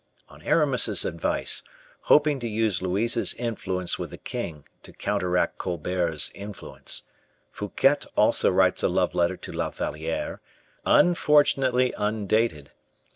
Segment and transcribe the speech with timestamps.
[0.27, 1.61] On Aramis's advice,
[2.09, 7.03] hoping to use Louise's influence with the king to counteract Colbert's influence,
[7.51, 10.41] Fouquet also writes a love letter to La Valliere,
[10.87, 12.71] unfortunately undated.